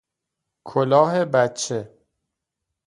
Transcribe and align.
کلاه 0.69 1.25
بچه 1.33 1.79